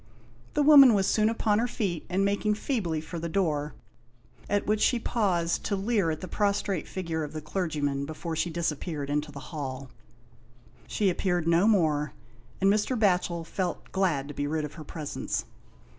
The 0.55 0.63
woman 0.63 0.95
was 0.95 1.05
soon 1.05 1.29
upon 1.29 1.59
her 1.59 1.67
feet 1.67 2.07
and 2.09 2.25
making 2.25 2.53
136 2.53 2.67
THE 2.67 2.73
INDIAN 2.73 2.91
LAMP 2.91 3.01
SHADE. 3.03 3.03
feebly 3.03 3.07
for 3.07 3.19
the 3.19 3.29
door, 3.29 3.73
at 4.49 4.65
which 4.65 4.81
she 4.81 4.97
paused 4.99 5.63
to 5.65 5.75
leer 5.75 6.09
at 6.09 6.21
the 6.21 6.27
prostrate 6.27 6.87
figure 6.87 7.23
of 7.23 7.33
the 7.33 7.39
clergyman 7.39 8.07
before 8.07 8.35
she 8.35 8.49
disappeared 8.49 9.11
into 9.11 9.31
the 9.31 9.39
hall. 9.53 9.91
She 10.87 11.11
appeared 11.11 11.47
no 11.47 11.67
more, 11.67 12.13
and 12.59 12.73
Mr. 12.73 12.97
Batchel 12.97 13.45
felt 13.45 13.91
glad 13.91 14.27
to 14.27 14.33
be 14.33 14.47
rid 14.47 14.65
of 14.65 14.73
her 14.73 14.83
presence. 14.83 15.45